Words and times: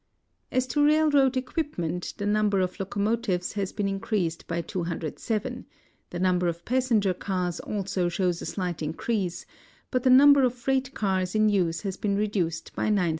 As 0.51 0.65
to 0.73 0.83
railroad 0.83 1.37
equipment, 1.37 2.15
the 2.17 2.25
numher 2.25 2.63
of 2.63 2.79
locomotives 2.79 3.53
has 3.53 3.71
been 3.71 3.87
increased 3.87 4.47
by 4.47 4.63
207; 4.63 5.67
the 6.09 6.19
number 6.19 6.47
of 6.47 6.65
pas 6.65 6.89
senger 6.89 7.13
cars 7.19 7.59
also 7.59 8.09
shows 8.09 8.41
a 8.41 8.47
slight 8.47 8.81
increase, 8.81 9.45
but 9.91 10.01
the 10.01 10.09
number 10.09 10.41
of 10.43 10.55
freight 10.55 10.95
cars 10.95 11.35
in 11.35 11.49
use 11.49 11.81
has 11.81 11.97
been 11.97 12.15
reduced 12.15 12.75
by 12.75 12.89
9,0 12.89 12.95
^0. 13.09 13.09